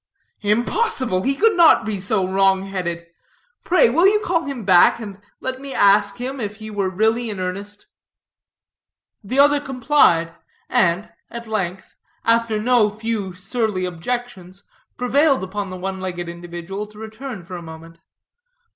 [0.41, 1.21] "Impossible!
[1.21, 3.05] he could not be so wrong headed.
[3.63, 7.29] Pray, will you call him back, and let me ask him if he were really
[7.29, 7.85] in earnest?"
[9.23, 10.33] The other complied;
[10.67, 14.63] and, at length, after no few surly objections,
[14.97, 17.99] prevailed upon the one legged individual to return for a moment.